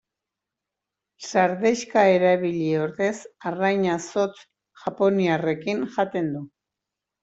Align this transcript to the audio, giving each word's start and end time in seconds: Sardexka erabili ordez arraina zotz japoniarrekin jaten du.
Sardexka 1.27 2.07
erabili 2.15 2.71
ordez 2.87 3.13
arraina 3.53 4.01
zotz 4.09 4.35
japoniarrekin 4.89 5.89
jaten 6.01 6.37
du. 6.37 6.49